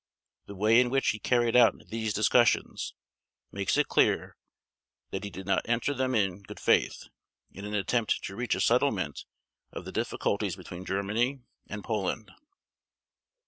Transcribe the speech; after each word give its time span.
The 0.47 0.55
way 0.55 0.81
in 0.81 0.89
which 0.89 1.09
he 1.09 1.19
carried 1.19 1.55
out 1.55 1.75
these 1.89 2.11
discussions 2.11 2.95
makes 3.51 3.77
it 3.77 3.87
clear 3.87 4.35
that 5.11 5.23
he 5.23 5.29
did 5.29 5.45
not 5.45 5.69
enter 5.69 5.93
them 5.93 6.15
in 6.15 6.41
good 6.41 6.59
faith 6.59 7.03
in 7.51 7.65
an 7.65 7.75
attempt 7.75 8.23
to 8.23 8.35
reach 8.35 8.55
a 8.55 8.61
settlement 8.61 9.25
of 9.71 9.85
the 9.85 9.91
difficulties 9.91 10.55
between 10.55 10.85
Germany 10.85 11.41
and 11.67 11.83
Poland. 11.83 12.31